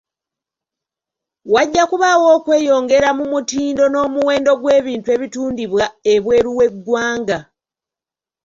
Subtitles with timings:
[1.53, 7.39] Wajja kubaawo okweyongera mu mutindo n'omuwendo gw'ebintu ebitundibwa ebweru w'eggwanga.